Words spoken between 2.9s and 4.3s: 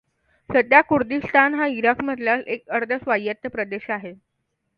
स्वायत्त प्रदेश आहे.